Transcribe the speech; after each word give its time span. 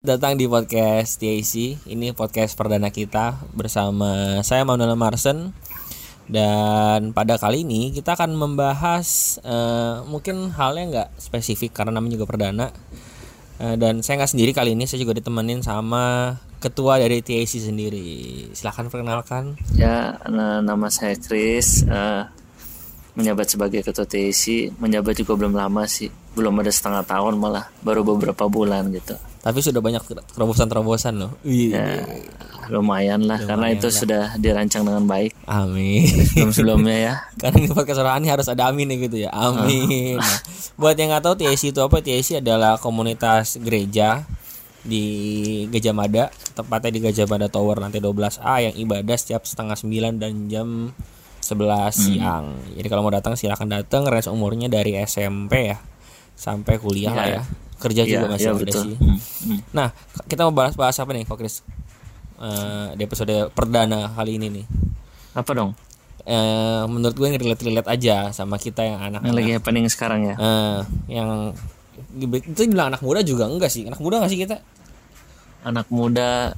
datang 0.00 0.40
di 0.40 0.48
podcast 0.48 1.20
TAC. 1.20 1.76
Ini 1.84 2.16
podcast 2.16 2.56
perdana 2.56 2.88
kita 2.88 3.36
bersama 3.52 4.40
saya 4.40 4.64
Manuel 4.64 4.96
Marsen. 4.96 5.52
Dan 6.24 7.12
pada 7.12 7.36
kali 7.36 7.68
ini 7.68 7.92
kita 7.92 8.16
akan 8.16 8.32
membahas 8.32 9.36
uh, 9.44 10.00
mungkin 10.08 10.56
halnya 10.56 10.84
nggak 10.88 11.08
spesifik 11.20 11.76
karena 11.76 12.00
namanya 12.00 12.16
juga 12.16 12.32
perdana. 12.32 12.72
Uh, 13.60 13.76
dan 13.76 14.00
saya 14.00 14.24
nggak 14.24 14.32
sendiri 14.32 14.56
kali 14.56 14.72
ini, 14.72 14.88
saya 14.88 15.04
juga 15.04 15.20
ditemenin 15.20 15.60
sama 15.60 16.32
ketua 16.64 16.96
dari 16.96 17.20
TAC 17.20 17.60
sendiri. 17.60 18.48
Silahkan 18.56 18.88
perkenalkan. 18.88 19.60
Ya, 19.76 20.16
nama 20.64 20.88
saya 20.88 21.20
Chris. 21.20 21.84
Uh, 21.84 22.24
menjabat 23.20 23.52
sebagai 23.52 23.84
ketua 23.84 24.08
TAC. 24.08 24.72
Menjabat 24.80 25.12
juga 25.12 25.36
belum 25.36 25.52
lama 25.52 25.84
sih, 25.84 26.08
belum 26.34 26.62
ada 26.62 26.70
setengah 26.70 27.02
tahun 27.06 27.38
malah, 27.38 27.68
baru 27.82 28.06
beberapa 28.06 28.46
bulan 28.46 28.90
gitu 28.94 29.18
tapi 29.40 29.64
sudah 29.64 29.80
banyak 29.80 30.04
terobosan-terobosan 30.36 31.16
loh. 31.16 31.32
Ya, 31.48 32.04
lumayan 32.68 33.24
lah 33.24 33.40
lumayan 33.40 33.48
karena 33.48 33.66
itu 33.72 33.88
lah. 33.88 33.96
sudah 33.96 34.22
dirancang 34.36 34.84
dengan 34.84 35.08
baik. 35.08 35.32
Amin. 35.48 36.04
Sebelum 36.04 36.52
sebelumnya 36.52 36.96
ya. 37.00 37.14
karena 37.40 37.56
ini 37.64 37.68
podcast 37.72 38.04
ini 38.04 38.28
harus 38.28 38.46
ada 38.52 38.68
amin 38.68 38.92
ya 38.92 38.96
gitu 39.00 39.16
ya. 39.16 39.30
Amin. 39.32 40.20
Nah, 40.20 40.38
buat 40.76 40.92
yang 40.92 41.16
nggak 41.16 41.24
tahu 41.24 41.34
TSC 41.40 41.72
itu 41.72 41.80
apa? 41.80 42.04
TSC 42.04 42.44
adalah 42.44 42.76
komunitas 42.76 43.56
gereja 43.56 44.28
di 44.84 45.04
Gajah 45.72 45.96
Mada, 45.96 46.28
tepatnya 46.52 46.90
di 46.92 47.00
Gajah 47.00 47.24
Mada 47.24 47.48
Tower 47.48 47.80
nanti 47.80 47.96
12A 47.96 48.54
yang 48.60 48.74
ibadah 48.76 49.16
setiap 49.16 49.48
setengah 49.48 49.76
9 49.76 50.20
dan 50.20 50.32
jam 50.52 50.92
11 51.40 51.48
hmm. 51.48 51.92
siang. 51.96 52.44
Jadi 52.76 52.86
kalau 52.92 53.08
mau 53.08 53.12
datang 53.12 53.40
silahkan 53.40 53.68
datang. 53.72 54.04
Range 54.04 54.28
umurnya 54.28 54.68
dari 54.68 55.00
SMP 55.00 55.72
ya 55.72 55.80
sampai 56.40 56.80
kuliah 56.80 57.12
ya. 57.12 57.18
lah 57.20 57.26
ya 57.28 57.42
kerja 57.80 58.02
juga 58.04 58.28
ya, 58.28 58.30
masih 58.30 58.46
ya, 58.46 58.52
ada 58.52 58.72
sih. 58.76 58.94
Hmm, 59.00 59.18
hmm. 59.18 59.58
Nah, 59.72 59.88
kita 60.28 60.44
mau 60.44 60.54
bahas-bahas 60.54 61.00
apa 61.00 61.10
nih, 61.16 61.24
Kok 61.24 61.38
Chris? 61.40 61.64
Uh, 62.36 62.92
di 62.96 63.02
episode 63.08 63.48
perdana 63.56 64.12
kali 64.12 64.36
ini 64.36 64.60
nih. 64.60 64.66
Apa 65.32 65.56
dong? 65.56 65.72
Uh, 66.28 66.84
menurut 66.92 67.16
gue 67.16 67.28
relate-relate 67.40 67.88
aja 67.88 68.28
sama 68.36 68.60
kita 68.60 68.84
yang 68.84 69.00
anak, 69.00 69.24
yang 69.24 69.34
lagi 69.34 69.50
happening 69.56 69.88
sekarang 69.88 70.28
ya. 70.28 70.34
Uh, 70.36 70.84
yang 71.08 71.56
itu 72.20 72.68
bilang 72.68 72.92
anak 72.92 73.00
muda 73.00 73.24
juga 73.24 73.48
enggak 73.48 73.72
sih? 73.72 73.88
Anak 73.88 74.00
muda 74.04 74.20
enggak 74.20 74.32
sih 74.36 74.40
kita? 74.44 74.56
Anak 75.64 75.88
muda 75.88 76.52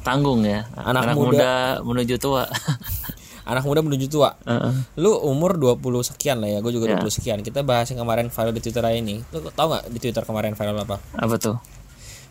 tanggung 0.00 0.44
ya. 0.48 0.64
Anak, 0.72 1.12
anak 1.12 1.16
muda, 1.20 1.28
muda 1.28 1.52
menuju 1.84 2.16
tua. 2.16 2.48
anak 3.46 3.62
muda 3.66 3.80
menuju 3.82 4.06
tua. 4.10 4.34
Uh 4.46 4.52
-uh. 4.70 4.74
Lu 4.98 5.12
umur 5.26 5.58
20 5.58 5.82
sekian 6.14 6.38
lah 6.38 6.50
ya, 6.50 6.58
gue 6.62 6.72
juga 6.74 6.86
yeah. 6.90 7.02
20 7.02 7.18
sekian. 7.18 7.38
Kita 7.40 7.62
bahas 7.66 7.90
yang 7.90 8.02
kemarin 8.02 8.30
viral 8.30 8.54
di 8.54 8.62
Twitter 8.62 8.84
ini. 8.94 9.22
Lu 9.34 9.48
tau 9.52 9.72
gak 9.72 9.90
di 9.90 9.98
Twitter 9.98 10.22
kemarin 10.22 10.54
viral 10.54 10.76
apa? 10.82 10.96
Apa 11.18 11.34
tuh? 11.38 11.56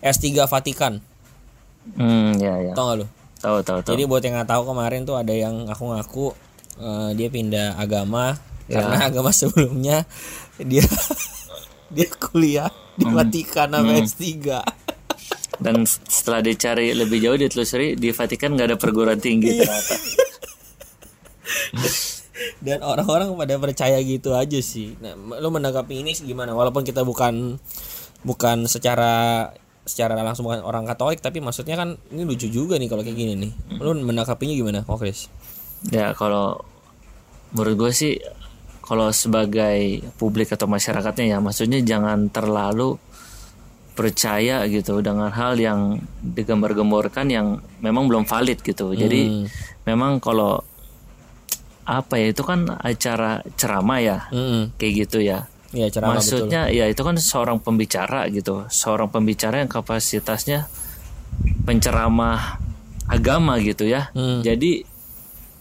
S3 0.01 0.47
Vatikan. 0.47 1.03
Hmm, 1.97 2.37
ya 2.37 2.57
ya. 2.61 2.73
Tau 2.73 2.93
gak 2.93 2.97
lu? 3.03 3.07
Tahu 3.41 3.57
tahu 3.65 3.79
tahu. 3.81 3.91
Jadi 3.97 4.03
buat 4.05 4.21
yang 4.21 4.37
nggak 4.37 4.49
tahu 4.53 4.63
kemarin 4.69 5.01
tuh 5.01 5.17
ada 5.17 5.33
yang 5.33 5.65
ngaku-ngaku 5.65 6.37
uh, 6.77 7.09
dia 7.17 7.27
pindah 7.33 7.75
agama 7.77 8.37
ya. 8.69 8.81
karena 8.81 8.97
agama 9.09 9.29
sebelumnya 9.33 10.05
dia 10.61 10.85
dia 11.95 12.07
kuliah 12.15 12.71
di 12.95 13.05
hmm. 13.07 13.15
Vatikan 13.15 13.67
sama 13.73 13.91
hmm. 13.97 14.03
S3 14.05 14.25
dan 15.61 15.85
setelah 15.85 16.41
dicari 16.41 16.89
lebih 16.97 17.21
jauh 17.21 17.37
ditelusuri 17.37 17.93
di 17.93 18.09
Vatikan 18.09 18.57
nggak 18.57 18.67
ada 18.73 18.77
perguruan 18.79 19.21
tinggi 19.21 19.61
iya. 19.61 19.65
ternyata 19.67 19.95
dan 22.65 22.81
orang-orang 22.81 23.33
pada 23.37 23.55
percaya 23.61 23.97
gitu 24.01 24.33
aja 24.33 24.59
sih 24.61 24.97
nah 24.97 25.13
lo 25.15 25.53
menanggapi 25.53 26.01
ini 26.01 26.17
gimana 26.17 26.55
walaupun 26.57 26.81
kita 26.81 27.05
bukan 27.05 27.59
bukan 28.25 28.65
secara 28.65 29.49
secara 29.81 30.13
langsung 30.21 30.45
bukan 30.45 30.61
orang 30.61 30.85
Katolik 30.85 31.21
tapi 31.21 31.41
maksudnya 31.41 31.73
kan 31.73 31.97
ini 32.13 32.21
lucu 32.25 32.47
juga 32.49 32.77
nih 32.77 32.89
kalau 32.89 33.01
kayak 33.01 33.17
gini 33.17 33.33
nih 33.37 33.51
lo 33.81 33.93
menanggapinya 33.97 34.53
gimana 34.53 34.85
kok 34.85 35.01
Chris 35.01 35.29
ya 35.89 36.13
kalau 36.13 36.61
menurut 37.53 37.75
gue 37.87 37.91
sih 37.91 38.13
kalau 38.85 39.09
sebagai 39.09 40.03
publik 40.19 40.53
atau 40.53 40.69
masyarakatnya 40.69 41.35
ya 41.35 41.37
maksudnya 41.41 41.81
jangan 41.81 42.29
terlalu 42.29 42.97
percaya 43.91 44.63
gitu 44.71 45.03
dengan 45.03 45.29
hal 45.29 45.59
yang 45.59 45.99
digambar-gemborkan 46.23 47.27
yang 47.27 47.59
memang 47.83 48.07
belum 48.07 48.23
valid 48.23 48.63
gitu. 48.63 48.95
Jadi 48.95 49.21
hmm. 49.27 49.45
memang 49.85 50.23
kalau 50.23 50.63
apa 51.85 52.21
ya 52.21 52.31
itu 52.31 52.43
kan 52.45 52.67
acara 52.77 53.41
ceramah 53.57 53.99
ya 53.99 54.17
mm. 54.29 54.77
kayak 54.77 54.93
gitu 55.07 55.19
ya 55.23 55.49
Ya, 55.71 55.87
ceramah 55.87 56.19
Maksudnya 56.19 56.67
betul. 56.67 56.79
ya 56.83 56.85
itu 56.91 57.01
kan 57.01 57.15
seorang 57.15 57.57
pembicara 57.63 58.27
gitu, 58.27 58.67
seorang 58.67 59.07
pembicara 59.07 59.63
yang 59.63 59.71
kapasitasnya 59.71 60.67
penceramah 61.63 62.59
agama 63.07 63.55
gitu 63.63 63.87
ya. 63.87 64.11
Hmm. 64.11 64.43
Jadi 64.43 64.83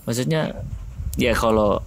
maksudnya 0.03 0.67
ya 1.15 1.31
kalau 1.39 1.79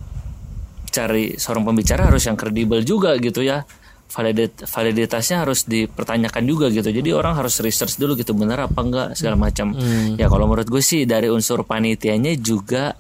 cari 0.88 1.35
seorang 1.35 1.67
pembicara 1.67 2.07
harus 2.07 2.23
yang 2.23 2.39
kredibel 2.39 2.79
juga 2.88 3.19
gitu 3.19 3.43
ya. 3.43 3.67
Validit 4.13 4.69
validitasnya 4.69 5.41
harus 5.43 5.67
dipertanyakan 5.67 6.43
juga 6.47 6.72
gitu. 6.72 6.95
Jadi 6.95 7.09
orang 7.11 7.35
harus 7.35 7.59
research 7.59 7.99
dulu 7.99 8.16
gitu 8.16 8.31
benar 8.38 8.72
apa 8.72 8.79
enggak 8.79 9.07
segala 9.19 9.35
macam. 9.35 9.75
Hmm. 9.75 10.16
Ya 10.16 10.31
kalau 10.31 10.47
menurut 10.47 10.69
gue 10.72 10.83
sih 10.85 11.03
dari 11.03 11.27
unsur 11.27 11.67
panitianya 11.67 12.39
juga 12.39 12.95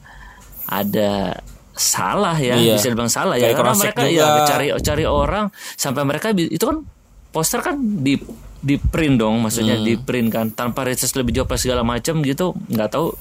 ada 0.67 1.41
salah 1.73 2.37
ya 2.37 2.53
iya. 2.53 2.77
bisa 2.77 2.93
dibilang 2.93 3.09
salah 3.09 3.35
ya 3.35 3.49
karena 3.57 3.73
mereka 3.73 4.05
juga. 4.05 4.13
ya 4.13 4.27
cari 4.45 4.67
cari 4.77 5.03
orang 5.09 5.49
sampai 5.73 6.05
mereka 6.05 6.29
itu 6.37 6.61
kan 6.61 6.85
poster 7.33 7.65
kan 7.65 7.81
di 7.81 8.21
di 8.63 8.79
print 8.79 9.19
dong 9.19 9.41
maksudnya 9.43 9.75
hmm. 9.75 9.85
di 9.85 9.93
print 9.97 10.29
kan 10.29 10.47
tanpa 10.53 10.85
research 10.85 11.17
lebih 11.19 11.35
jauh 11.35 11.49
segala 11.57 11.81
macam 11.81 12.21
gitu 12.21 12.53
nggak 12.69 12.89
tahu 12.93 13.11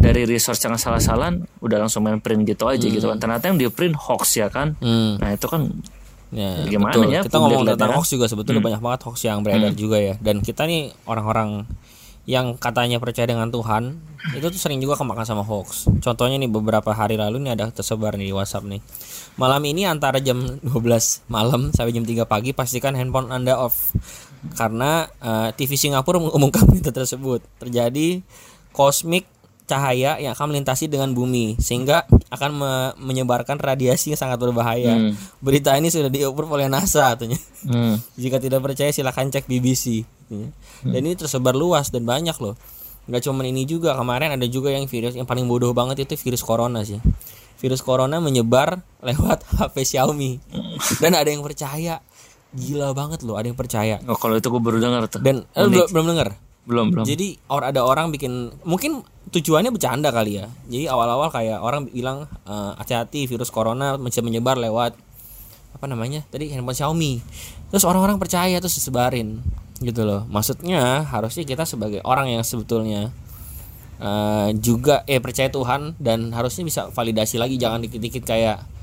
dari 0.00 0.24
resource 0.24 0.62
yang 0.64 0.78
salah-salahan 0.80 1.44
udah 1.60 1.84
langsung 1.84 2.06
main 2.06 2.22
print 2.22 2.48
gitu 2.48 2.64
aja 2.70 2.86
hmm. 2.86 2.94
gitu 2.96 3.06
kan 3.10 3.18
ternyata 3.20 3.52
yang 3.52 3.58
di 3.60 3.66
print 3.68 3.98
hoax 3.98 4.40
ya 4.40 4.48
kan 4.48 4.78
hmm. 4.78 5.20
nah 5.20 5.30
itu 5.34 5.46
kan 5.50 5.68
Ya, 6.34 6.66
gimana 6.66 6.98
betul. 6.98 7.14
ya 7.14 7.22
kita 7.22 7.38
ngomong 7.38 7.62
tentang 7.62 7.94
hoax 7.94 8.10
juga 8.10 8.26
sebetulnya 8.26 8.58
hmm. 8.58 8.66
banyak 8.66 8.82
banget 8.82 9.00
hoax 9.06 9.22
yang 9.22 9.46
beredar 9.46 9.70
hmm. 9.70 9.78
juga 9.78 10.02
ya 10.02 10.18
dan 10.18 10.42
kita 10.42 10.66
nih 10.66 10.90
orang-orang 11.06 11.62
yang 12.24 12.56
katanya 12.56 12.96
percaya 12.96 13.28
dengan 13.28 13.52
Tuhan 13.52 14.00
itu 14.32 14.48
tuh 14.48 14.56
sering 14.56 14.80
juga 14.80 14.96
kemakan 14.96 15.28
sama 15.28 15.44
hoax. 15.44 15.84
Contohnya 16.00 16.40
nih 16.40 16.48
beberapa 16.48 16.96
hari 16.96 17.20
lalu 17.20 17.44
nih 17.44 17.60
ada 17.60 17.68
tersebar 17.68 18.16
nih 18.16 18.32
di 18.32 18.34
WhatsApp 18.34 18.64
nih. 18.64 18.80
Malam 19.36 19.60
ini 19.68 19.84
antara 19.84 20.16
jam 20.24 20.40
12 20.64 21.28
malam 21.28 21.68
sampai 21.76 21.92
jam 21.92 22.08
3 22.08 22.24
pagi 22.24 22.56
pastikan 22.56 22.96
handphone 22.96 23.28
Anda 23.28 23.60
off 23.60 23.92
karena 24.56 25.04
uh, 25.20 25.48
eh, 25.48 25.56
TV 25.56 25.76
Singapura 25.76 26.16
mengumumkan 26.16 26.64
itu 26.72 26.88
tersebut. 26.88 27.44
Terjadi 27.60 28.24
kosmik 28.72 29.28
cahaya 29.64 30.20
yang 30.20 30.36
akan 30.36 30.52
melintasi 30.52 30.92
dengan 30.92 31.16
bumi 31.16 31.56
sehingga 31.56 32.04
akan 32.28 32.50
me 32.52 32.72
menyebarkan 33.00 33.56
radiasi 33.56 34.12
yang 34.12 34.20
sangat 34.20 34.36
berbahaya. 34.36 34.92
Hmm. 34.92 35.12
Berita 35.40 35.72
ini 35.76 35.88
sudah 35.88 36.12
diukur 36.12 36.44
oleh 36.44 36.68
NASA 36.68 37.16
katanya. 37.16 37.40
Hmm. 37.64 37.96
Jika 38.20 38.36
tidak 38.36 38.60
percaya 38.60 38.92
silahkan 38.92 39.24
cek 39.32 39.48
BBC. 39.48 40.04
Hmm. 40.28 40.52
Dan 40.84 41.08
ini 41.08 41.16
tersebar 41.16 41.56
luas 41.56 41.88
dan 41.88 42.04
banyak 42.04 42.36
loh. 42.44 42.60
Gak 43.04 43.24
cuma 43.28 43.44
ini 43.44 43.68
juga 43.68 43.92
kemarin 43.96 44.32
ada 44.32 44.46
juga 44.48 44.72
yang 44.72 44.88
virus 44.88 45.12
yang 45.12 45.28
paling 45.28 45.44
bodoh 45.44 45.76
banget 45.76 46.08
itu 46.08 46.16
virus 46.20 46.44
corona 46.44 46.84
sih. 46.84 47.00
Virus 47.60 47.80
corona 47.80 48.20
menyebar 48.20 48.84
lewat 49.00 49.48
HP 49.60 49.96
Xiaomi 49.96 50.40
dan 51.02 51.16
ada 51.16 51.28
yang 51.28 51.40
percaya. 51.40 52.04
Gila 52.54 52.94
banget 52.94 53.26
loh, 53.26 53.34
ada 53.34 53.50
yang 53.50 53.58
percaya. 53.58 53.98
Oh, 54.06 54.14
kalau 54.14 54.38
itu 54.38 54.46
gue 54.46 54.62
baru 54.62 54.78
dengar 54.78 55.10
tuh. 55.10 55.18
Dan 55.18 55.42
eh, 55.58 55.66
belum 55.66 55.90
belum 55.90 56.06
dengar 56.14 56.38
belum 56.64 56.96
belum. 56.96 57.04
Jadi 57.04 57.36
or 57.52 57.64
ada 57.64 57.84
orang 57.84 58.08
bikin 58.08 58.52
mungkin 58.64 59.04
tujuannya 59.30 59.72
bercanda 59.72 60.08
kali 60.12 60.40
ya. 60.40 60.46
Jadi 60.68 60.88
awal-awal 60.88 61.28
kayak 61.28 61.60
orang 61.60 61.88
bilang 61.88 62.28
uh, 62.48 62.72
hati-hati 62.80 63.28
virus 63.28 63.52
corona 63.52 63.96
bisa 64.00 64.24
menyebar 64.24 64.56
lewat 64.56 64.96
apa 65.74 65.84
namanya 65.90 66.24
tadi 66.30 66.48
handphone 66.54 66.76
Xiaomi. 66.76 67.20
Terus 67.68 67.84
orang-orang 67.84 68.16
percaya 68.16 68.56
terus 68.62 68.78
disebarin 68.78 69.42
gitu 69.82 70.06
loh. 70.06 70.24
Maksudnya 70.30 71.04
harusnya 71.04 71.44
kita 71.44 71.68
sebagai 71.68 72.00
orang 72.06 72.32
yang 72.32 72.42
sebetulnya 72.46 73.12
uh, 74.00 74.48
juga 74.56 75.02
eh 75.04 75.20
percaya 75.20 75.50
Tuhan 75.52 75.98
dan 76.00 76.32
harusnya 76.32 76.64
bisa 76.64 76.80
validasi 76.88 77.36
lagi. 77.36 77.60
Jangan 77.60 77.84
dikit-dikit 77.84 78.24
kayak 78.24 78.73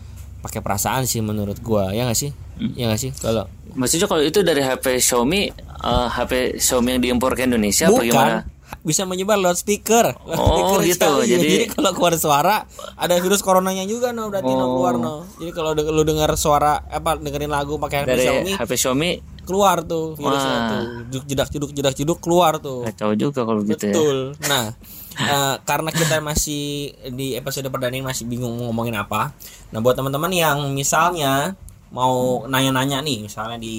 pakai 0.42 0.60
perasaan 0.66 1.06
sih 1.06 1.22
menurut 1.22 1.62
gua 1.62 1.94
ya 1.94 2.10
nggak 2.10 2.18
sih 2.18 2.32
hmm. 2.34 2.74
ya 2.74 2.90
nggak 2.90 3.02
sih 3.02 3.12
kalau 3.16 3.46
maksudnya 3.78 4.08
kalau 4.10 4.24
itu 4.24 4.42
dari 4.44 4.62
HP 4.62 5.00
Xiaomi 5.00 5.42
uh, 5.82 5.88
eh, 5.88 6.08
HP 6.12 6.32
Xiaomi 6.60 6.98
yang 6.98 7.02
diimpor 7.02 7.34
ke 7.38 7.48
Indonesia 7.48 7.88
Bukan. 7.88 8.00
bagaimana? 8.04 8.38
Bisa 8.82 9.04
menyebar 9.04 9.38
lewat 9.38 9.62
speaker. 9.62 10.16
oh 10.26 10.80
gitu. 10.82 11.06
Jadi, 11.22 11.38
jadi 11.38 11.56
kalau 11.70 11.92
keluar 11.92 12.16
suara 12.18 12.66
ada 12.98 13.14
virus 13.20 13.44
coronanya 13.44 13.84
juga 13.86 14.16
no 14.16 14.32
berarti 14.32 14.48
oh. 14.48 14.58
no 14.58 14.66
keluar 14.74 14.96
no. 14.98 15.16
Jadi 15.38 15.52
kalau 15.54 15.76
lu 15.76 16.02
dengar 16.08 16.32
suara 16.40 16.82
apa 16.88 17.20
dengerin 17.20 17.52
lagu 17.52 17.78
pakai 17.78 18.08
HP 18.08 18.10
Dari 18.10 18.24
Xiaomi, 18.26 18.52
HP 18.58 18.72
Xiaomi 18.80 19.12
keluar 19.52 19.84
tuh 19.84 20.16
virusnya 20.16 20.56
Wah. 20.56 20.70
tuh. 20.72 20.84
Jedak 21.28 21.52
jeduk 21.52 21.72
jedak 21.76 21.94
jeduk 22.00 22.20
keluar 22.24 22.56
tuh. 22.64 22.88
Kacau 22.88 23.12
juga 23.20 23.44
kalau 23.44 23.60
gitu 23.68 23.92
ya. 23.92 23.92
Betul. 23.92 24.18
Nah, 24.48 24.72
uh, 25.20 25.56
karena 25.70 25.92
kita 25.92 26.24
masih 26.24 26.96
di 27.12 27.36
episode 27.36 27.68
perdana 27.68 27.92
ini 27.92 28.08
masih 28.08 28.24
bingung 28.24 28.56
ngomongin 28.64 28.96
apa. 28.96 29.36
Nah, 29.76 29.84
buat 29.84 30.00
teman-teman 30.00 30.32
yang 30.32 30.72
misalnya 30.72 31.60
mau 31.92 32.48
nanya-nanya 32.48 33.04
nih 33.04 33.28
misalnya 33.28 33.60
di 33.60 33.78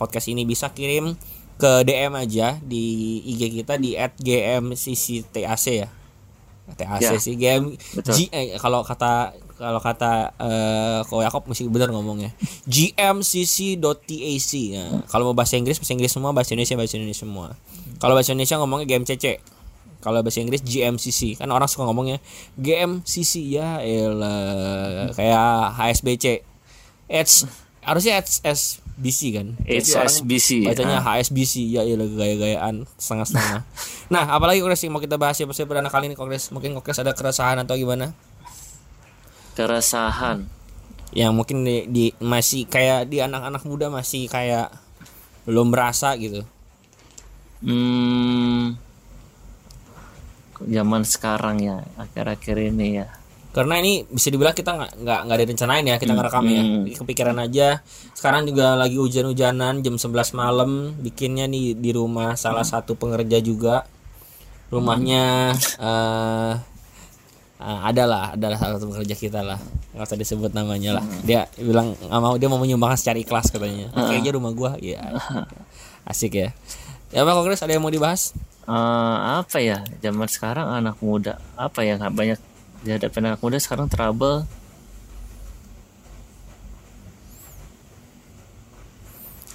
podcast 0.00 0.32
ini 0.32 0.48
bisa 0.48 0.72
kirim 0.72 1.12
ke 1.60 1.84
DM 1.84 2.16
aja 2.16 2.56
di 2.64 3.20
IG 3.28 3.60
kita 3.60 3.76
di 3.76 3.92
@gmcctac 4.00 5.66
ya. 5.68 5.88
TAC 6.72 7.02
ya, 7.02 7.18
sih 7.18 7.36
game 7.36 7.76
G 8.00 8.30
eh, 8.32 8.56
kalau 8.56 8.86
kata 8.86 9.34
kalau 9.62 9.78
kata 9.78 10.34
uh, 10.42 11.00
Ko 11.06 11.22
Yakob 11.22 11.46
mesti 11.46 11.70
benar 11.70 11.94
ngomongnya. 11.94 12.34
Gmcc.tac 12.66 14.52
ya. 14.58 14.84
kalau 15.06 15.30
mau 15.30 15.36
bahasa 15.38 15.54
Inggris 15.54 15.78
bahasa 15.78 15.94
Inggris 15.94 16.10
semua 16.10 16.34
bahasa 16.34 16.50
Indonesia 16.58 16.74
bahasa 16.74 16.98
Indonesia 16.98 17.22
semua. 17.22 17.54
Kalau 18.02 18.18
bahasa 18.18 18.34
Indonesia 18.34 18.58
ngomongnya 18.58 18.86
GMCC 18.90 19.38
kalau 20.02 20.18
bahasa 20.20 20.42
Inggris 20.42 20.66
GMCC 20.66 21.38
kan 21.38 21.46
orang 21.54 21.70
suka 21.70 21.86
ngomongnya 21.86 22.18
GMCC 22.58 23.54
ya 23.54 23.78
elah 23.78 25.14
kayak 25.14 25.78
HSBC 25.78 26.42
H 27.06 27.46
harusnya 27.86 28.18
HSBC 28.18 29.20
kan? 29.34 29.46
HSBC 29.62 30.66
bacanya 30.66 30.98
ah. 31.02 31.18
HSBC 31.18 31.70
ya 31.70 31.86
ya 31.86 31.94
gaya-gayaan 31.98 32.86
setengah-setengah. 32.98 33.62
Nah 34.10 34.24
apalagi 34.28 34.58
kongres 34.62 34.82
yang 34.82 34.94
mau 34.94 35.02
kita 35.02 35.18
bahas 35.18 35.38
ya 35.38 35.46
pada 35.46 35.86
kali 35.86 36.10
ini 36.10 36.18
kongres 36.18 36.50
mungkin 36.50 36.74
kongres 36.78 36.98
ada 36.98 37.14
keresahan 37.14 37.62
atau 37.62 37.78
gimana 37.78 38.14
keresahan 39.52 40.48
yang 41.12 41.36
mungkin 41.36 41.64
di, 41.64 41.84
di 41.88 42.04
masih 42.24 42.64
kayak 42.64 43.08
di 43.12 43.20
anak-anak 43.20 43.62
muda 43.68 43.92
masih 43.92 44.26
kayak 44.26 44.72
belum 45.44 45.74
merasa 45.74 46.16
gitu 46.16 46.42
hmm 47.62 48.80
zaman 50.62 51.02
sekarang 51.02 51.58
ya 51.58 51.76
akhir-akhir 51.98 52.56
ini 52.70 53.02
ya 53.02 53.06
karena 53.52 53.84
ini 53.84 54.08
bisa 54.08 54.32
dibilang 54.32 54.56
kita 54.56 54.72
nggak 54.72 54.92
nggak 55.04 55.20
nggak 55.28 55.36
ada 55.36 55.46
rencanain 55.52 55.84
ya 55.84 55.96
kita 56.00 56.12
ngerekam 56.16 56.44
ya 56.48 56.62
hmm. 56.64 56.84
kepikiran 56.96 57.36
aja 57.36 57.68
sekarang 58.16 58.48
juga 58.48 58.80
lagi 58.80 58.96
hujan-hujanan 58.96 59.84
jam 59.84 60.00
11 60.00 60.32
malam 60.32 60.96
bikinnya 60.96 61.44
nih 61.44 61.76
di 61.76 61.90
rumah 61.92 62.32
salah 62.40 62.64
hmm. 62.64 62.72
satu 62.72 62.96
pengerja 62.96 63.44
juga 63.44 63.84
rumahnya 64.72 65.52
hmm. 65.52 65.84
uh, 65.84 66.52
uh, 67.62 67.80
adalah 67.86 68.34
adalah 68.34 68.58
salah 68.58 68.76
satu 68.76 68.90
pekerja 68.90 69.14
kita 69.14 69.40
lah. 69.46 69.58
Nggak 69.94 70.06
usah 70.10 70.18
disebut 70.18 70.50
namanya 70.50 70.98
lah. 70.98 71.04
Dia 71.22 71.46
bilang 71.54 71.94
nggak 71.94 72.20
mau 72.20 72.34
dia 72.34 72.48
mau 72.50 72.58
menyumbangkan 72.58 72.98
secara 72.98 73.18
ikhlas 73.22 73.54
katanya. 73.54 73.94
Hmm. 73.94 74.10
aja 74.10 74.30
rumah 74.34 74.50
gua. 74.50 74.74
Ya 74.82 75.14
asik 76.10 76.34
ya. 76.34 76.50
Ya 77.14 77.22
pak 77.22 77.32
kongres 77.38 77.62
ada 77.62 77.72
yang 77.72 77.84
mau 77.86 77.92
dibahas? 77.94 78.34
Uh, 78.66 79.42
apa 79.46 79.62
ya? 79.62 79.86
Zaman 80.02 80.26
sekarang 80.26 80.66
anak 80.66 80.98
muda 80.98 81.38
apa 81.54 81.86
ya? 81.86 81.94
Nggak 82.02 82.12
banyak 82.12 82.38
dihadapi 82.82 83.16
anak 83.22 83.38
muda 83.38 83.56
sekarang 83.62 83.86
trouble. 83.86 84.42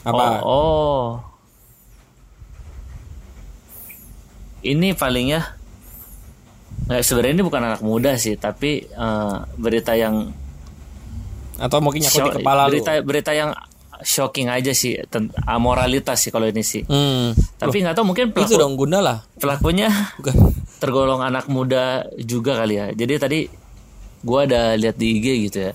Apa? 0.07 0.39
Oh, 0.39 0.47
oh. 0.47 1.07
ini 4.67 4.91
paling 4.95 5.31
ya 5.31 5.56
nggak 6.87 7.03
sebenarnya 7.03 7.33
ini 7.35 7.43
bukan 7.45 7.61
anak 7.63 7.81
muda 7.83 8.15
sih 8.15 8.39
tapi 8.39 8.87
uh, 8.95 9.43
berita 9.59 9.93
yang 9.93 10.31
atau 11.57 11.79
mungkin 11.81 12.05
nyakut 12.05 12.21
di 12.21 12.31
kepala 12.41 12.69
berita 12.69 12.91
lu. 12.97 13.03
berita 13.03 13.31
yang 13.33 13.51
shocking 13.97 14.47
aja 14.47 14.71
sih 14.77 14.93
amoralitas 15.49 16.21
sih 16.21 16.29
kalau 16.29 16.45
ini 16.45 16.61
sih 16.61 16.85
hmm. 16.85 17.57
tapi 17.57 17.81
nggak 17.81 17.97
tahu 17.97 18.13
mungkin 18.13 18.29
pelaku, 18.29 18.53
itu 18.53 18.61
dong 18.61 18.77
guna 18.77 19.01
lah 19.01 19.17
pelakunya 19.41 19.89
bukan 20.21 20.35
tergolong 20.77 21.25
anak 21.25 21.49
muda 21.49 22.05
juga 22.21 22.61
kali 22.63 22.77
ya. 22.77 22.87
Jadi 22.93 23.13
tadi 23.17 23.39
gue 24.21 24.39
ada 24.39 24.77
lihat 24.77 24.95
di 24.97 25.17
IG 25.17 25.27
gitu 25.49 25.59
ya. 25.69 25.73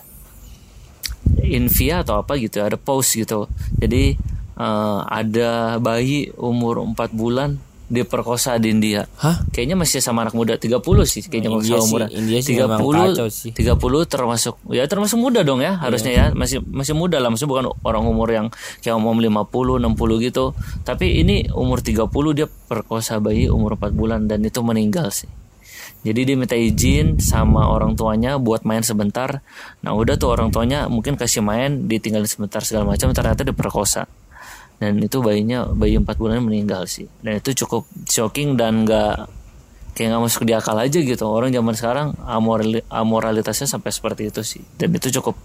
Invia 1.43 2.03
atau 2.07 2.23
apa 2.23 2.39
gitu 2.39 2.63
ada 2.63 2.79
post 2.79 3.19
gitu. 3.19 3.51
Jadi 3.79 4.15
uh, 4.57 5.03
ada 5.07 5.79
bayi 5.83 6.31
umur 6.39 6.83
4 6.83 7.13
bulan 7.13 7.59
diperkosa 7.93 8.57
di 8.57 8.73
India. 8.73 9.05
Hah? 9.21 9.45
Kayaknya 9.53 9.77
masih 9.77 10.01
sama 10.01 10.25
anak 10.25 10.33
muda 10.33 10.57
30 10.57 10.81
sih 11.05 11.21
kayaknya 11.29 11.53
India 11.53 11.77
kalau 11.77 11.85
umurnya. 11.85 12.09
India 12.17 12.39
sih 12.41 12.57
30 12.57 13.29
sih. 13.29 13.51
30 13.53 14.09
termasuk 14.09 14.57
ya 14.73 14.89
termasuk 14.89 15.21
muda 15.21 15.45
dong 15.45 15.61
ya 15.61 15.77
harusnya 15.77 16.13
yeah. 16.17 16.29
ya. 16.33 16.35
Masih 16.35 16.65
masih 16.65 16.97
muda 16.97 17.21
lah 17.21 17.29
maksudnya 17.29 17.53
bukan 17.53 17.67
orang 17.85 18.05
umur 18.09 18.33
yang 18.33 18.49
kayak 18.81 18.97
umur 18.97 19.21
50, 19.21 19.85
60 19.93 20.27
gitu. 20.33 20.45
Tapi 20.89 21.21
ini 21.21 21.53
umur 21.53 21.85
30 21.85 22.09
dia 22.33 22.49
perkosa 22.49 23.21
bayi 23.21 23.53
umur 23.53 23.77
4 23.77 23.93
bulan 23.93 24.25
dan 24.25 24.41
itu 24.41 24.65
meninggal 24.65 25.13
sih. 25.13 25.29
Jadi 26.03 26.27
dia 26.27 26.35
minta 26.35 26.59
izin 26.59 27.23
sama 27.23 27.71
orang 27.71 27.95
tuanya 27.95 28.35
buat 28.41 28.67
main 28.67 28.83
sebentar. 28.83 29.39
Nah 29.87 29.95
udah 29.95 30.19
tuh 30.19 30.35
orang 30.35 30.51
tuanya 30.51 30.91
mungkin 30.91 31.15
kasih 31.15 31.47
main, 31.47 31.87
ditinggalin 31.87 32.27
sebentar 32.27 32.59
segala 32.67 32.91
macam. 32.91 33.15
Ternyata 33.15 33.47
diperkosa 33.47 34.22
dan 34.83 34.99
itu 34.99 35.23
bayinya 35.23 35.71
bayi 35.71 35.95
empat 35.95 36.19
bulan 36.19 36.43
meninggal 36.43 36.91
sih. 36.91 37.07
Dan 37.23 37.39
itu 37.39 37.55
cukup 37.63 37.87
shocking 38.11 38.59
dan 38.59 38.83
nggak 38.83 39.31
kayak 39.95 40.11
nggak 40.11 40.23
masuk 40.27 40.43
di 40.43 40.59
akal 40.59 40.75
aja 40.75 40.99
gitu. 40.99 41.23
Orang 41.23 41.55
zaman 41.55 41.79
sekarang 41.79 42.19
amoral 42.27 42.83
amoralitasnya 42.91 43.71
sampai 43.71 43.95
seperti 43.95 44.35
itu 44.35 44.43
sih. 44.43 44.63
Dan 44.75 44.91
itu 44.91 45.15
cukup 45.15 45.39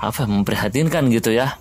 apa 0.00 0.24
memprihatinkan 0.24 1.12
gitu 1.12 1.36
ya. 1.36 1.60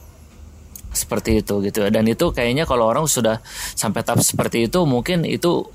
Seperti 0.96 1.44
itu 1.44 1.60
gitu. 1.68 1.84
Dan 1.92 2.08
itu 2.08 2.32
kayaknya 2.32 2.64
kalau 2.64 2.88
orang 2.88 3.12
sudah 3.12 3.44
sampai 3.76 4.08
tahap 4.08 4.24
seperti 4.24 4.72
itu 4.72 4.80
mungkin 4.88 5.28
itu 5.28 5.68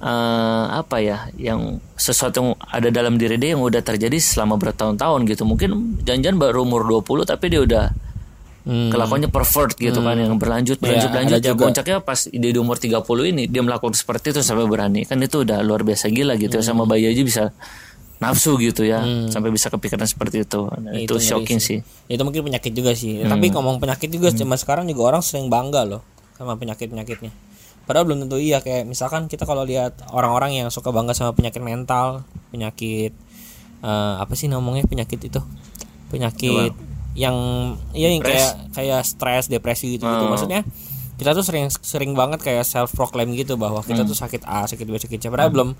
uh, 0.00 0.64
apa 0.80 0.96
ya 1.04 1.28
yang 1.36 1.76
sesuatu 1.92 2.40
yang 2.40 2.50
ada 2.72 2.88
dalam 2.88 3.20
diri 3.20 3.36
dia 3.36 3.52
yang 3.52 3.60
udah 3.60 3.84
terjadi 3.84 4.16
selama 4.16 4.56
bertahun-tahun 4.56 5.28
gitu. 5.28 5.44
Mungkin 5.44 6.00
jangan-jangan 6.08 6.40
baru 6.40 6.64
umur 6.64 6.88
20 7.04 7.28
tapi 7.28 7.52
dia 7.52 7.60
udah 7.60 7.84
hmm. 8.66 8.90
kelakuannya 8.90 9.28
pervert 9.28 9.74
gitu 9.78 10.00
kan, 10.02 10.14
hmm. 10.14 10.22
kan 10.22 10.24
yang 10.26 10.34
berlanjut 10.38 10.76
berlanjut 10.78 11.08
ya, 11.08 11.12
berlanjut 11.12 11.40
ya 11.42 11.52
puncaknya 11.54 11.96
pas 12.02 12.20
di 12.30 12.48
umur 12.58 12.76
30 12.78 13.02
ini 13.34 13.42
dia 13.50 13.62
melakukan 13.62 13.94
seperti 13.94 14.34
itu 14.34 14.40
sampai 14.42 14.66
berani 14.66 15.02
kan 15.06 15.18
itu 15.18 15.42
udah 15.42 15.62
luar 15.62 15.82
biasa 15.82 16.10
gila 16.10 16.38
gitu 16.38 16.58
hmm. 16.58 16.66
sama 16.66 16.86
bayi 16.86 17.10
aja 17.10 17.22
bisa 17.22 17.44
nafsu 18.22 18.54
gitu 18.62 18.86
ya 18.86 19.02
hmm. 19.02 19.34
sampai 19.34 19.50
bisa 19.50 19.66
kepikiran 19.66 20.06
seperti 20.06 20.46
itu 20.46 20.70
nah, 20.78 20.94
itu, 20.94 21.18
itu 21.18 21.34
shocking 21.34 21.58
sih. 21.58 21.82
sih 21.82 22.14
itu 22.14 22.22
mungkin 22.22 22.46
penyakit 22.46 22.70
juga 22.70 22.94
sih 22.94 23.18
hmm. 23.18 23.30
tapi 23.30 23.50
ngomong 23.50 23.82
penyakit 23.82 24.06
juga 24.14 24.30
hmm. 24.30 24.38
cuma 24.38 24.54
sekarang 24.54 24.86
juga 24.86 25.10
orang 25.10 25.22
sering 25.26 25.50
bangga 25.50 25.82
loh 25.82 26.02
sama 26.38 26.54
penyakit 26.54 26.86
penyakitnya 26.86 27.34
padahal 27.82 28.06
belum 28.06 28.26
tentu 28.26 28.38
iya 28.38 28.62
kayak 28.62 28.86
misalkan 28.86 29.26
kita 29.26 29.42
kalau 29.42 29.66
lihat 29.66 30.06
orang-orang 30.14 30.54
yang 30.54 30.70
suka 30.70 30.94
bangga 30.94 31.18
sama 31.18 31.34
penyakit 31.34 31.58
mental 31.58 32.22
penyakit 32.54 33.10
uh, 33.82 34.22
apa 34.22 34.38
sih 34.38 34.46
ngomongnya 34.46 34.86
penyakit 34.86 35.18
itu 35.18 35.42
penyakit 36.14 36.91
yang 37.12 37.36
ya 37.92 38.08
yang 38.08 38.24
kayak 38.24 38.72
kayak 38.72 39.00
stres 39.04 39.52
depresi 39.52 40.00
gitu 40.00 40.08
gitu 40.08 40.24
maksudnya 40.28 40.64
kita 41.22 41.38
tuh 41.38 41.44
sering 41.46 41.70
sering 41.70 42.12
banget 42.18 42.42
kayak 42.42 42.66
self 42.66 42.90
proclaim 42.98 43.30
gitu 43.38 43.54
bahwa 43.54 43.78
kita 43.84 44.02
hmm. 44.02 44.10
tuh 44.10 44.18
sakit 44.18 44.42
A 44.42 44.66
sakit 44.66 44.82
B 44.82 44.98
sakit 44.98 45.18
C. 45.22 45.30
Padahal 45.30 45.54
hmm. 45.54 45.56
belum 45.60 45.70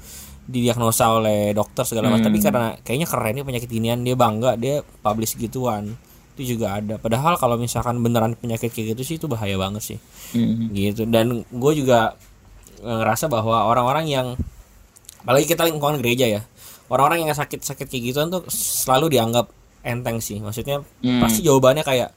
didiagnosa 0.46 1.18
oleh 1.18 1.50
dokter 1.50 1.82
segala 1.82 2.14
macam. 2.14 2.30
Hmm. 2.30 2.38
tapi 2.38 2.38
karena 2.38 2.66
kayaknya 2.86 3.08
keren 3.10 3.32
nih 3.34 3.42
penyakit 3.42 3.66
ginian 3.66 3.98
dia 4.06 4.14
bangga 4.14 4.54
dia 4.54 4.86
publish 5.02 5.34
gituan. 5.34 5.98
Itu 6.38 6.54
juga 6.54 6.78
ada. 6.78 6.94
Padahal 6.94 7.34
kalau 7.42 7.58
misalkan 7.58 7.98
beneran 7.98 8.38
penyakit 8.38 8.70
kayak 8.70 8.94
gitu 8.94 9.02
sih 9.02 9.16
itu 9.18 9.26
bahaya 9.26 9.58
banget 9.58 9.82
sih. 9.82 9.98
Hmm. 10.36 10.70
gitu. 10.78 11.10
Dan 11.10 11.42
gue 11.42 11.72
juga 11.74 12.14
ngerasa 12.78 13.26
bahwa 13.26 13.66
orang-orang 13.66 14.06
yang 14.06 14.26
apalagi 15.26 15.50
kita 15.50 15.66
lingkungan 15.66 16.02
gereja 16.02 16.26
ya 16.26 16.42
orang-orang 16.90 17.24
yang 17.24 17.30
sakit 17.32 17.62
sakit 17.62 17.86
kayak 17.86 18.12
gituan 18.12 18.28
tuh 18.28 18.42
selalu 18.50 19.16
dianggap 19.16 19.48
enteng 19.82 20.18
sih 20.22 20.38
maksudnya 20.38 20.82
hmm. 21.02 21.20
pasti 21.22 21.42
jawabannya 21.42 21.82
kayak 21.82 22.10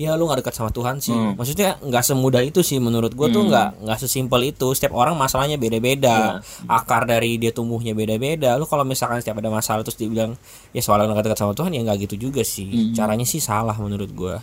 ya 0.00 0.16
lu 0.18 0.26
nggak 0.26 0.42
dekat 0.42 0.54
sama 0.56 0.70
Tuhan 0.74 0.98
sih 0.98 1.14
hmm. 1.14 1.38
maksudnya 1.38 1.78
nggak 1.78 2.02
semudah 2.02 2.42
itu 2.42 2.64
sih 2.64 2.80
menurut 2.82 3.12
gue 3.14 3.28
hmm. 3.28 3.36
tuh 3.36 3.42
nggak 3.46 3.68
nggak 3.86 3.98
sesimpel 4.02 4.40
itu 4.42 4.72
setiap 4.74 4.96
orang 4.96 5.14
masalahnya 5.14 5.60
beda-beda 5.60 6.42
yeah. 6.42 6.76
akar 6.76 7.06
dari 7.06 7.36
dia 7.38 7.54
tumbuhnya 7.54 7.92
beda-beda 7.92 8.56
lu 8.58 8.66
kalau 8.66 8.82
misalkan 8.82 9.20
setiap 9.22 9.38
ada 9.38 9.52
masalah 9.52 9.84
terus 9.86 10.00
dibilang 10.00 10.34
ya 10.74 10.80
soalnya 10.82 11.12
nggak 11.12 11.30
dekat 11.30 11.40
sama 11.44 11.52
Tuhan 11.54 11.70
ya 11.76 11.80
nggak 11.86 11.98
gitu 12.08 12.30
juga 12.30 12.42
sih 12.42 12.66
hmm. 12.66 12.94
caranya 12.96 13.26
sih 13.28 13.38
salah 13.38 13.76
menurut 13.78 14.10
gue 14.10 14.36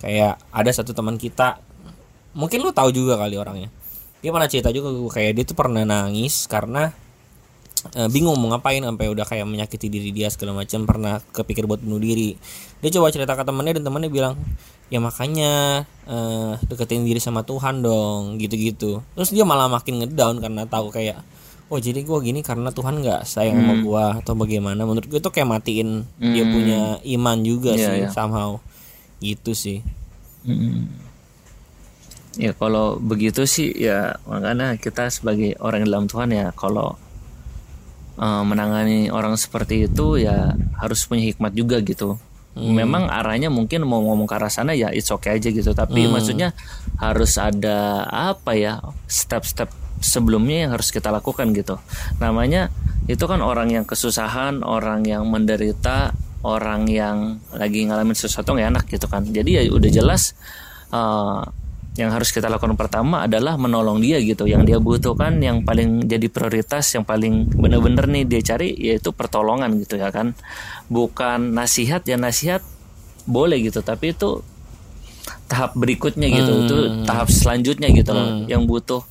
kayak 0.00 0.40
ada 0.52 0.70
satu 0.72 0.96
teman 0.96 1.20
kita 1.20 1.58
mungkin 2.32 2.62
lu 2.62 2.70
tahu 2.70 2.94
juga 2.94 3.20
kali 3.20 3.34
orangnya 3.36 3.68
dia 4.24 4.32
pernah 4.32 4.48
cerita 4.48 4.72
juga 4.72 4.88
gue 4.88 5.10
kayak 5.12 5.32
dia 5.36 5.44
tuh 5.44 5.56
pernah 5.58 5.84
nangis 5.84 6.48
karena 6.48 6.96
uh, 7.92 8.08
bingung 8.08 8.36
mau 8.40 8.56
ngapain 8.56 8.80
sampai 8.80 9.06
udah 9.12 9.26
kayak 9.28 9.44
menyakiti 9.44 9.92
diri 9.92 10.10
dia 10.10 10.32
segala 10.32 10.56
macam 10.56 10.88
pernah 10.88 11.20
kepikir 11.20 11.68
buat 11.68 11.84
bunuh 11.84 12.00
diri 12.00 12.36
dia 12.80 12.90
coba 12.96 13.12
cerita 13.12 13.36
ke 13.36 13.44
temannya 13.44 13.80
dan 13.80 13.84
temannya 13.84 14.08
bilang 14.08 14.34
ya 14.88 15.00
makanya 15.00 15.84
uh, 16.08 16.56
deketin 16.68 17.04
diri 17.04 17.20
sama 17.20 17.44
Tuhan 17.44 17.84
dong 17.84 18.40
gitu-gitu 18.40 19.04
terus 19.16 19.30
dia 19.32 19.44
malah 19.44 19.68
makin 19.68 20.04
ngedown 20.04 20.40
karena 20.40 20.64
tahu 20.68 20.92
kayak 20.92 21.20
oh 21.72 21.80
jadi 21.80 22.04
gue 22.04 22.18
gini 22.20 22.44
karena 22.44 22.68
Tuhan 22.68 23.00
nggak 23.00 23.24
sayang 23.24 23.56
hmm. 23.58 23.64
sama 23.64 23.74
gue 23.80 24.04
atau 24.20 24.32
bagaimana 24.36 24.80
menurut 24.84 25.08
gue 25.08 25.20
tuh 25.20 25.32
kayak 25.32 25.48
matiin 25.48 26.04
hmm. 26.04 26.32
dia 26.36 26.44
punya 26.44 26.80
iman 27.18 27.38
juga 27.40 27.72
yeah, 27.74 27.84
sih 27.88 27.96
yeah. 28.04 28.12
somehow 28.12 28.60
gitu 29.24 29.56
sih 29.56 29.80
hmm. 30.44 30.84
ya 32.36 32.52
kalau 32.52 33.00
begitu 33.00 33.48
sih 33.48 33.72
ya 33.72 34.20
makanya 34.28 34.76
kita 34.76 35.08
sebagai 35.08 35.56
orang 35.64 35.88
dalam 35.88 36.04
Tuhan 36.04 36.30
ya 36.30 36.52
kalau 36.52 37.00
uh, 38.18 38.42
menangani 38.46 39.08
orang 39.10 39.34
seperti 39.38 39.86
itu 39.90 40.20
ya 40.20 40.54
harus 40.78 41.06
punya 41.06 41.24
hikmat 41.30 41.52
juga 41.54 41.80
gitu 41.82 42.18
hmm. 42.54 42.74
memang 42.74 43.10
arahnya 43.10 43.50
mungkin 43.50 43.86
mau 43.86 44.02
ngomong 44.02 44.26
ke 44.26 44.34
arah 44.38 44.50
sana 44.50 44.72
ya 44.72 44.90
it's 44.94 45.10
okay 45.10 45.38
aja 45.38 45.50
gitu 45.50 45.70
tapi 45.74 46.06
hmm. 46.06 46.10
maksudnya 46.14 46.54
harus 46.98 47.36
ada 47.38 48.06
apa 48.08 48.54
ya 48.54 48.80
step-step 49.10 49.70
sebelumnya 50.02 50.68
yang 50.68 50.70
harus 50.76 50.92
kita 50.92 51.08
lakukan 51.08 51.50
gitu 51.56 51.80
namanya 52.20 52.68
itu 53.08 53.24
kan 53.24 53.40
orang 53.44 53.72
yang 53.72 53.84
kesusahan 53.84 54.64
orang 54.64 55.04
yang 55.04 55.24
menderita 55.28 56.12
orang 56.44 56.84
yang 56.88 57.40
lagi 57.56 57.88
ngalamin 57.88 58.16
sesuatu 58.16 58.52
nggak 58.52 58.68
enak 58.68 58.84
gitu 58.88 59.06
kan 59.08 59.24
jadi 59.24 59.64
ya 59.64 59.72
udah 59.72 59.90
jelas 59.90 60.36
uh, 60.92 61.40
yang 61.94 62.10
harus 62.10 62.34
kita 62.34 62.50
lakukan 62.50 62.74
pertama 62.74 63.22
adalah 63.22 63.54
menolong 63.54 64.02
dia 64.02 64.18
gitu. 64.18 64.50
Yang 64.50 64.62
dia 64.66 64.78
butuhkan 64.82 65.38
yang 65.38 65.62
paling 65.62 66.10
jadi 66.10 66.26
prioritas 66.26 66.90
yang 66.90 67.06
paling 67.06 67.54
bener-bener 67.54 68.10
nih 68.10 68.24
dia 68.26 68.40
cari 68.42 68.74
yaitu 68.74 69.14
pertolongan 69.14 69.78
gitu 69.78 69.94
ya 69.94 70.10
kan. 70.10 70.34
Bukan 70.90 71.54
nasihat 71.54 72.02
ya 72.02 72.18
nasihat 72.18 72.66
boleh 73.30 73.62
gitu. 73.62 73.78
Tapi 73.78 74.10
itu 74.10 74.42
tahap 75.46 75.78
berikutnya 75.78 76.26
gitu. 76.34 76.50
Hmm. 76.50 76.62
itu 76.66 76.76
tahap 77.06 77.30
selanjutnya 77.30 77.88
gitu 77.94 78.10
loh. 78.10 78.26
Hmm. 78.26 78.50
yang 78.50 78.66
butuh 78.66 79.06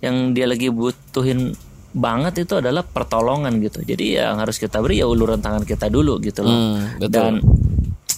yang 0.00 0.32
dia 0.32 0.48
lagi 0.48 0.72
butuhin 0.72 1.52
banget 1.92 2.48
itu 2.48 2.56
adalah 2.56 2.80
pertolongan 2.80 3.60
gitu. 3.60 3.84
Jadi 3.84 4.16
yang 4.16 4.40
harus 4.40 4.56
kita 4.56 4.80
beri 4.80 5.04
ya 5.04 5.06
uluran 5.06 5.44
tangan 5.44 5.68
kita 5.68 5.92
dulu 5.92 6.16
gitu 6.24 6.40
loh. 6.40 6.56
Hmm, 6.56 6.96
betul. 6.96 7.12
dan 7.12 7.32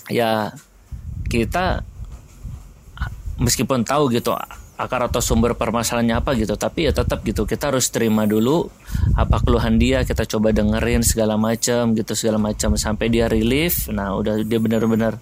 ya 0.07 0.55
kita 1.27 1.83
meskipun 3.39 3.83
tahu 3.83 4.11
gitu 4.15 4.35
akar 4.75 5.07
atau 5.07 5.23
sumber 5.23 5.55
permasalahannya 5.55 6.19
apa 6.19 6.35
gitu 6.35 6.59
tapi 6.59 6.91
ya 6.91 6.93
tetap 6.93 7.23
gitu 7.23 7.47
kita 7.47 7.71
harus 7.71 7.95
terima 7.95 8.27
dulu 8.27 8.67
apa 9.15 9.39
keluhan 9.39 9.79
dia 9.79 10.03
kita 10.03 10.27
coba 10.27 10.51
dengerin 10.51 11.07
segala 11.07 11.39
macam 11.39 11.95
gitu 11.95 12.19
segala 12.19 12.43
macam 12.43 12.75
sampai 12.75 13.07
dia 13.07 13.31
relief 13.31 13.87
nah 13.87 14.19
udah 14.19 14.43
dia 14.43 14.59
benar-benar 14.59 15.15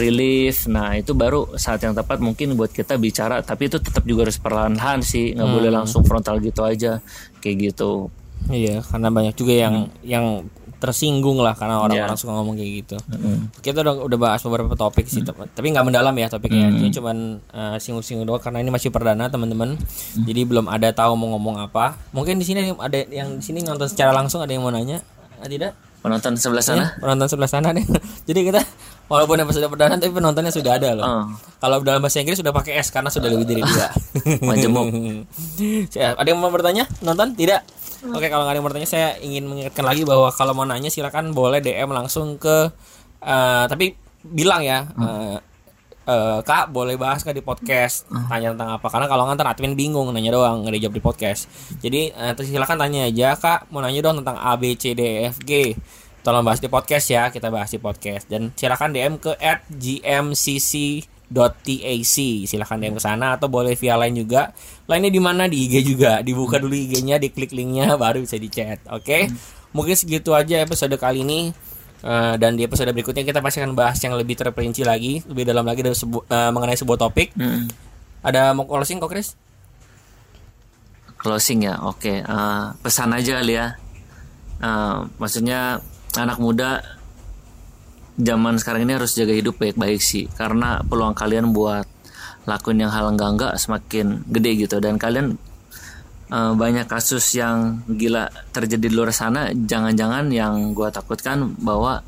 relief 0.00 0.64
nah 0.64 0.96
itu 0.96 1.12
baru 1.12 1.52
saat 1.60 1.84
yang 1.84 1.92
tepat 1.92 2.24
mungkin 2.24 2.56
buat 2.56 2.72
kita 2.72 2.96
bicara 2.96 3.44
tapi 3.44 3.68
itu 3.68 3.76
tetap 3.76 4.08
juga 4.08 4.24
harus 4.24 4.40
perlahan-lahan 4.40 5.04
sih 5.04 5.36
nggak 5.36 5.48
hmm. 5.52 5.56
boleh 5.60 5.70
langsung 5.70 6.00
frontal 6.00 6.40
gitu 6.40 6.64
aja 6.64 7.04
kayak 7.44 7.76
gitu 7.76 8.08
iya 8.48 8.80
karena 8.80 9.12
banyak 9.12 9.34
juga 9.36 9.52
yang 9.52 9.76
hmm. 9.84 10.00
yang 10.00 10.26
tersinggung 10.84 11.40
lah 11.40 11.56
karena 11.56 11.80
orang-orang 11.80 12.12
yeah. 12.12 12.20
suka 12.20 12.32
ngomong 12.36 12.60
kayak 12.60 12.72
gitu. 12.84 12.96
Mm-hmm. 13.08 13.36
Kita 13.64 13.80
udah 13.80 13.94
udah 14.04 14.18
bahas 14.20 14.40
beberapa 14.44 14.76
topik 14.76 15.08
sih, 15.08 15.24
mm-hmm. 15.24 15.56
tapi 15.56 15.66
nggak 15.72 15.84
mendalam 15.88 16.12
ya 16.12 16.28
topiknya. 16.28 16.68
Mm-hmm. 16.68 16.80
Ini 16.84 16.88
cuman 16.92 17.16
uh, 17.56 17.76
singgung-singgung 17.80 18.28
doang 18.28 18.44
karena 18.44 18.60
ini 18.60 18.68
masih 18.68 18.92
perdana 18.92 19.32
teman-teman. 19.32 19.80
Mm-hmm. 19.80 20.24
Jadi 20.28 20.40
belum 20.44 20.66
ada 20.68 20.92
tahu 20.92 21.16
mau 21.16 21.32
ngomong 21.40 21.64
apa. 21.64 21.96
Mungkin 22.12 22.36
di 22.36 22.44
sini 22.44 22.76
ada 22.76 22.98
yang 23.08 23.40
di 23.40 23.44
sini 23.44 23.64
nonton 23.64 23.88
secara 23.88 24.12
langsung 24.12 24.44
ada 24.44 24.52
yang 24.52 24.60
mau 24.60 24.70
nanya? 24.70 25.00
Ah, 25.40 25.48
tidak? 25.48 25.72
Penonton 26.04 26.36
sebelah 26.36 26.60
sana? 26.60 26.84
Ya, 26.84 26.86
penonton 27.00 27.26
sebelah 27.32 27.48
sana 27.48 27.72
nih. 27.72 27.88
Jadi 28.28 28.40
kita 28.52 28.60
walaupun 29.08 29.40
episode 29.40 29.68
perdana 29.72 29.96
tapi 29.96 30.12
penontonnya 30.12 30.52
sudah 30.52 30.76
ada 30.76 30.92
loh. 30.92 31.04
Uh. 31.04 31.26
Kalau 31.60 31.80
dalam 31.80 32.04
bahasa 32.04 32.20
Inggris 32.20 32.36
sudah 32.36 32.52
pakai 32.52 32.76
S 32.76 32.92
karena 32.92 33.08
sudah 33.08 33.32
lebih 33.32 33.48
dari 33.48 33.64
dua. 33.64 33.88
Majemuk. 34.52 34.92
ada 36.20 36.28
yang 36.28 36.40
mau 36.44 36.52
bertanya? 36.52 36.84
Nonton? 37.00 37.32
Tidak? 37.32 37.83
Oke, 38.04 38.28
kalau 38.28 38.44
nggak 38.44 38.52
ada 38.52 38.58
yang 38.60 38.66
bertanya, 38.68 38.88
saya 38.88 39.08
ingin 39.24 39.48
mengingatkan 39.48 39.84
lagi 39.86 40.04
bahwa 40.04 40.28
kalau 40.28 40.52
mau 40.52 40.68
nanya 40.68 40.92
silakan 40.92 41.32
boleh 41.32 41.64
DM 41.64 41.88
langsung 41.88 42.36
ke 42.36 42.68
uh, 43.24 43.64
tapi 43.64 43.96
bilang 44.24 44.60
ya 44.60 44.88
uh, 44.96 45.36
uh, 46.08 46.38
kak 46.44 46.68
boleh 46.68 47.00
bahas 47.00 47.24
nggak 47.24 47.40
di 47.40 47.44
podcast? 47.44 48.04
Tanya 48.28 48.52
tentang 48.52 48.76
apa? 48.76 48.86
Karena 48.92 49.06
kalau 49.08 49.24
ngantar 49.28 49.56
admin 49.56 49.72
bingung 49.72 50.12
nanya 50.12 50.36
doang 50.36 50.64
nggak 50.64 50.74
dijawab 50.76 50.94
di 50.96 51.02
podcast. 51.04 51.48
Jadi 51.80 52.12
uh, 52.12 52.36
silakan 52.36 52.76
tanya 52.76 53.08
aja 53.08 53.36
kak. 53.40 53.72
Mau 53.72 53.80
nanya 53.80 54.04
dong 54.04 54.20
tentang 54.20 54.36
A 54.36 54.52
B 54.60 54.76
C 54.76 54.92
D 54.92 55.00
E 55.00 55.32
F 55.32 55.40
G. 55.40 55.72
Tolong 56.24 56.40
bahas 56.40 56.60
di 56.60 56.72
podcast 56.72 57.08
ya 57.08 57.28
kita 57.28 57.48
bahas 57.52 57.72
di 57.72 57.80
podcast. 57.80 58.28
Dan 58.28 58.52
silakan 58.56 58.92
DM 58.92 59.20
ke 59.20 59.32
at 59.40 59.64
gmcc 59.68 60.72
.tac 61.34 62.16
silahkan 62.46 62.78
DM 62.78 62.94
ke 62.94 63.02
sana 63.02 63.34
atau 63.34 63.50
boleh 63.50 63.74
via 63.74 63.98
lain 63.98 64.14
juga. 64.14 64.54
Lainnya 64.86 65.10
di 65.10 65.18
mana? 65.18 65.50
Di 65.50 65.66
IG 65.66 65.82
juga. 65.82 66.22
Dibuka 66.22 66.62
dulu 66.62 66.78
IG-nya 66.78 67.18
diklik 67.18 67.50
linknya 67.50 67.98
baru 67.98 68.22
bisa 68.22 68.38
di 68.38 68.46
chat 68.46 68.78
oke? 68.86 69.02
Okay? 69.02 69.26
hmm. 69.26 69.74
mungkin 69.74 69.98
segitu 69.98 70.30
aja 70.32 70.62
episode 70.62 70.94
kali 70.94 71.26
ini. 71.26 71.50
Uh, 72.04 72.36
dan 72.36 72.52
di 72.52 72.68
episode 72.68 72.92
berikutnya 72.92 73.24
kita 73.24 73.40
pasti 73.40 73.64
akan 73.64 73.72
bahas 73.72 73.96
yang 74.04 74.12
lebih 74.12 74.36
terperinci 74.36 74.84
lagi 74.84 75.24
lebih 75.24 75.48
dalam 75.48 75.64
lagi 75.64 75.80
dari 75.80 75.96
sebu 75.96 76.20
uh, 76.28 76.52
mengenai 76.52 76.76
sebuah 76.76 77.00
topik. 77.00 77.32
Hmm. 77.32 77.64
ada 78.20 78.52
mau 78.52 78.68
closing 78.68 79.00
kok 79.00 79.08
Chris? 79.08 79.36
Closing 81.16 81.64
ya? 81.64 81.80
Oke. 81.80 82.20
Okay. 82.20 82.28
uh, 82.28 82.28
eh, 82.28 82.64
pesan 82.84 83.16
aja 83.16 83.40
kali 83.40 83.56
ya. 83.56 83.80
Uh, 84.60 85.08
maksudnya 85.16 85.80
anak 86.20 86.36
muda 86.36 86.84
zaman 88.18 88.58
sekarang 88.58 88.86
ini 88.86 88.94
harus 88.98 89.14
jaga 89.14 89.34
hidup 89.34 89.58
baik-baik 89.58 90.00
sih. 90.02 90.30
Karena 90.34 90.82
peluang 90.82 91.14
kalian 91.14 91.50
buat 91.54 91.86
lakuin 92.44 92.84
yang 92.84 92.92
hal 92.92 93.14
enggak-enggak 93.14 93.56
semakin 93.56 94.22
gede 94.28 94.66
gitu. 94.66 94.76
Dan 94.78 95.00
kalian 95.00 95.38
uh, 96.30 96.52
banyak 96.54 96.86
kasus 96.86 97.24
yang 97.34 97.82
gila 97.86 98.30
terjadi 98.54 98.86
di 98.90 98.94
luar 98.94 99.10
sana. 99.14 99.50
Jangan-jangan 99.54 100.30
yang 100.30 100.74
gue 100.74 100.88
takutkan 100.90 101.54
bahwa 101.58 102.02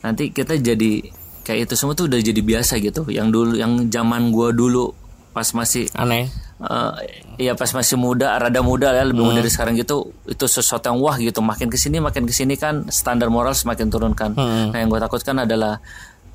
nanti 0.00 0.32
kita 0.32 0.56
jadi 0.56 1.04
kayak 1.44 1.68
itu 1.68 1.74
semua 1.76 1.96
tuh 1.96 2.08
udah 2.08 2.20
jadi 2.20 2.40
biasa 2.40 2.80
gitu. 2.80 3.08
Yang 3.08 3.28
dulu 3.32 3.52
yang 3.56 3.72
zaman 3.88 4.32
gue 4.32 4.48
dulu 4.52 4.99
pas 5.40 5.48
masih 5.56 5.88
aneh 5.96 6.28
uh, 6.60 6.92
ya 7.40 7.56
pas 7.56 7.72
masih 7.72 7.96
muda 7.96 8.36
rada 8.36 8.60
muda 8.60 8.92
ya 8.92 9.08
lebih 9.08 9.24
hmm. 9.24 9.32
muda 9.32 9.40
dari 9.40 9.48
sekarang 9.48 9.72
gitu 9.80 10.12
itu 10.28 10.44
sesuatu 10.44 10.92
yang 10.92 11.00
wah 11.00 11.16
gitu 11.16 11.40
makin 11.40 11.72
ke 11.72 11.80
sini 11.80 11.96
makin 11.96 12.28
ke 12.28 12.32
sini 12.36 12.60
kan 12.60 12.92
standar 12.92 13.32
moral 13.32 13.56
semakin 13.56 13.88
turun 13.88 14.12
kan 14.12 14.36
hmm. 14.36 14.76
nah 14.76 14.76
yang 14.76 14.92
gue 14.92 15.00
takutkan 15.00 15.40
adalah 15.48 15.80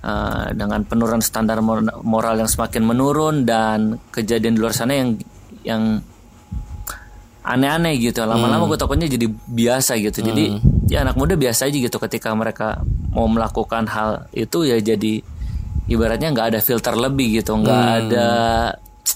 uh, 0.01 0.49
dengan 0.57 0.81
penurunan 0.89 1.21
standar 1.21 1.61
moral 2.01 2.41
yang 2.41 2.49
semakin 2.49 2.81
menurun 2.81 3.45
dan 3.45 4.01
kejadian 4.09 4.57
di 4.57 4.59
luar 4.65 4.73
sana 4.73 4.97
yang 4.97 5.21
yang 5.61 6.01
aneh-aneh 7.45 8.01
gitu 8.01 8.25
lama-lama 8.25 8.65
hmm. 8.65 8.71
gue 8.73 8.79
takutnya 8.81 9.05
jadi 9.05 9.29
biasa 9.29 10.01
gitu 10.01 10.25
hmm. 10.25 10.27
jadi 10.33 10.45
ya 10.89 11.05
anak 11.05 11.13
muda 11.13 11.37
biasa 11.37 11.69
aja 11.69 11.77
gitu 11.77 12.01
ketika 12.01 12.33
mereka 12.33 12.81
mau 13.13 13.29
melakukan 13.29 13.85
hal 13.85 14.25
itu 14.33 14.65
ya 14.65 14.81
jadi 14.81 15.21
ibaratnya 15.85 16.33
nggak 16.33 16.47
ada 16.57 16.59
filter 16.65 16.97
lebih 16.97 17.45
gitu 17.45 17.53
nggak 17.61 17.85
hmm. 17.85 17.97
ada 18.01 18.27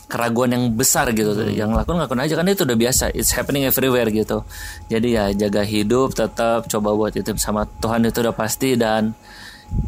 keraguan 0.10 0.54
yang 0.54 0.64
besar 0.74 1.10
gitu. 1.14 1.34
Hmm. 1.34 1.50
yang 1.50 1.70
lakukan 1.74 2.02
ngakuin 2.02 2.22
aja. 2.26 2.34
Kan 2.38 2.50
itu 2.50 2.66
udah 2.66 2.78
biasa. 2.78 3.04
It's 3.14 3.34
happening 3.34 3.66
everywhere 3.66 4.10
gitu. 4.10 4.46
Jadi 4.90 5.18
ya 5.18 5.34
jaga 5.34 5.66
hidup 5.66 6.14
tetap 6.14 6.70
coba 6.70 6.90
buat 6.94 7.14
itu 7.18 7.34
sama 7.38 7.66
Tuhan 7.82 8.06
itu 8.06 8.22
udah 8.22 8.36
pasti. 8.36 8.78
Dan 8.78 9.14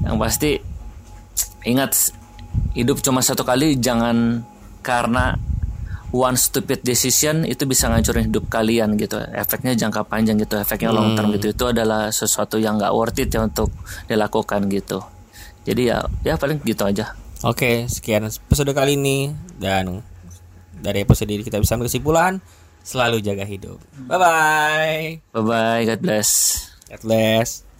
yang 0.05 0.17
pasti 0.17 0.57
ingat 1.65 2.13
hidup 2.73 3.01
cuma 3.01 3.21
satu 3.21 3.45
kali 3.45 3.77
jangan 3.77 4.41
karena 4.81 5.37
one 6.11 6.35
stupid 6.35 6.83
decision 6.83 7.47
itu 7.47 7.63
bisa 7.69 7.87
ngancurin 7.87 8.29
hidup 8.29 8.49
kalian 8.49 8.97
gitu. 8.97 9.21
Efeknya 9.33 9.77
jangka 9.77 10.05
panjang 10.09 10.41
gitu. 10.41 10.57
Efeknya 10.57 10.89
long 10.89 11.13
term 11.13 11.29
hmm. 11.29 11.35
gitu. 11.37 11.45
Itu 11.53 11.65
adalah 11.69 12.09
sesuatu 12.09 12.57
yang 12.57 12.81
nggak 12.81 12.93
worth 12.93 13.21
it 13.21 13.29
ya 13.29 13.45
untuk 13.45 13.69
dilakukan 14.09 14.65
gitu. 14.69 15.01
Jadi 15.61 15.93
ya 15.93 16.01
ya 16.25 16.41
paling 16.41 16.57
gitu 16.65 16.89
aja 16.89 17.20
Oke, 17.41 17.89
sekian 17.89 18.29
episode 18.29 18.69
kali 18.69 18.93
ini 18.93 19.33
dan 19.57 20.05
dari 20.77 21.01
episode 21.01 21.25
ini 21.33 21.41
kita 21.41 21.57
bisa 21.57 21.73
kesimpulan 21.73 22.37
selalu 22.85 23.17
jaga 23.17 23.49
hidup. 23.49 23.81
Bye 24.05 24.17
bye. 24.21 25.05
Bye 25.33 25.41
bye. 25.41 25.81
God 25.89 26.05
bless. 26.05 26.29
God 26.85 27.01
bless. 27.01 27.70